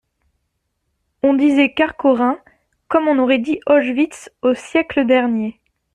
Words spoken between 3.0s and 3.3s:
on